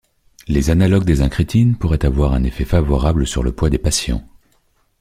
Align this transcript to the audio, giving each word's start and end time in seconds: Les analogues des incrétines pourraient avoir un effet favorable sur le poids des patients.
Les 0.47 0.71
analogues 0.71 1.03
des 1.05 1.21
incrétines 1.21 1.75
pourraient 1.77 2.03
avoir 2.05 2.33
un 2.33 2.43
effet 2.43 2.65
favorable 2.65 3.27
sur 3.27 3.43
le 3.43 3.51
poids 3.51 3.69
des 3.69 3.77
patients. 3.77 4.27